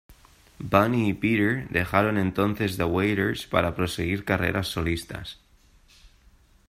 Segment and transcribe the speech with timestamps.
[0.59, 5.37] Bunny y Peter dejaron entonces The Wailers para proseguir carreras solistas.